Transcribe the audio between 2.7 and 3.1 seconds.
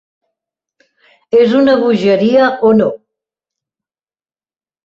o no?